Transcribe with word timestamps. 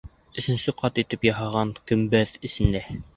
Өсөнсө 0.41 0.71
ҡат 0.79 0.95
итеп 1.03 1.27
яһаған 1.27 1.73
көмбәҙ 1.91 2.33
эсендә. 2.51 2.83